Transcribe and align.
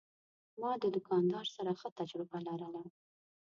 ما 0.61 0.71
د 0.81 0.83
دوکاندار 0.95 1.45
سره 1.55 1.71
ښه 1.79 1.89
تجربه 1.99 2.37
لرله. 2.47 2.83